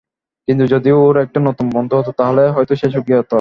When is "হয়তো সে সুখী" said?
2.55-3.13